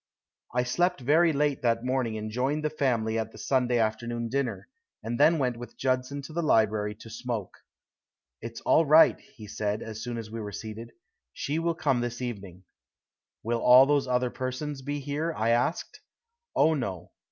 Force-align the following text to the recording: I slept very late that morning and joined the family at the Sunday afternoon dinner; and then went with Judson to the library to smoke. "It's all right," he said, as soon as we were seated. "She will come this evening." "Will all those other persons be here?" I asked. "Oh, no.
I 0.51 0.63
slept 0.63 0.99
very 1.01 1.31
late 1.31 1.61
that 1.61 1.85
morning 1.85 2.17
and 2.17 2.31
joined 2.31 2.65
the 2.65 2.71
family 2.71 3.19
at 3.19 3.31
the 3.31 3.37
Sunday 3.37 3.77
afternoon 3.77 4.29
dinner; 4.29 4.67
and 5.03 5.19
then 5.19 5.37
went 5.37 5.57
with 5.57 5.77
Judson 5.77 6.23
to 6.23 6.33
the 6.33 6.41
library 6.41 6.95
to 6.95 7.09
smoke. 7.11 7.59
"It's 8.41 8.61
all 8.61 8.83
right," 8.83 9.19
he 9.19 9.45
said, 9.45 9.83
as 9.83 10.01
soon 10.01 10.17
as 10.17 10.31
we 10.31 10.41
were 10.41 10.51
seated. 10.51 10.93
"She 11.33 11.59
will 11.59 11.75
come 11.75 12.01
this 12.01 12.19
evening." 12.19 12.63
"Will 13.43 13.59
all 13.61 13.85
those 13.85 14.07
other 14.07 14.31
persons 14.31 14.81
be 14.81 15.01
here?" 15.01 15.35
I 15.37 15.49
asked. 15.49 16.01
"Oh, 16.55 16.73
no. 16.73 17.11